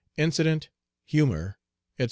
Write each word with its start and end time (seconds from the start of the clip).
INCIDENT, 0.17 0.69
HUMOR, 1.05 1.59
ETC. 1.99 1.99